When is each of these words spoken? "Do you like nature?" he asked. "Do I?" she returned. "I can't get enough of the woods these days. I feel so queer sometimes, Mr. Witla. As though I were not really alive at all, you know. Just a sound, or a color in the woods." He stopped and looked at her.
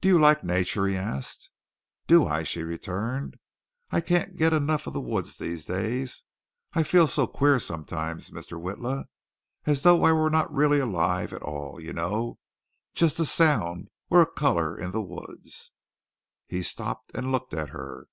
"Do 0.00 0.06
you 0.06 0.20
like 0.20 0.44
nature?" 0.44 0.86
he 0.86 0.94
asked. 0.96 1.50
"Do 2.06 2.26
I?" 2.26 2.44
she 2.44 2.62
returned. 2.62 3.38
"I 3.90 4.00
can't 4.00 4.36
get 4.36 4.52
enough 4.52 4.86
of 4.86 4.92
the 4.92 5.00
woods 5.00 5.36
these 5.36 5.64
days. 5.64 6.22
I 6.74 6.84
feel 6.84 7.08
so 7.08 7.26
queer 7.26 7.58
sometimes, 7.58 8.30
Mr. 8.30 8.52
Witla. 8.56 9.06
As 9.64 9.82
though 9.82 10.04
I 10.04 10.12
were 10.12 10.30
not 10.30 10.54
really 10.54 10.78
alive 10.78 11.32
at 11.32 11.42
all, 11.42 11.80
you 11.80 11.92
know. 11.92 12.38
Just 12.94 13.18
a 13.18 13.24
sound, 13.24 13.88
or 14.10 14.22
a 14.22 14.30
color 14.30 14.78
in 14.78 14.92
the 14.92 15.02
woods." 15.02 15.72
He 16.46 16.62
stopped 16.62 17.10
and 17.12 17.32
looked 17.32 17.52
at 17.52 17.70
her. 17.70 18.06